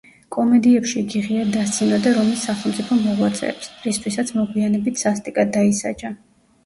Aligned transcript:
კომედიებში 0.35 0.95
იგი 1.01 1.19
ღიად 1.25 1.51
დასცინოდა 1.55 2.13
რომის 2.17 2.47
სახელმწიფო 2.49 2.97
მოღვაწეებს, 3.03 3.71
რისთვისაც 3.87 4.33
მოგვიანებით 4.39 5.03
სასტიკად 5.07 5.53
დაისაჯა. 5.59 6.13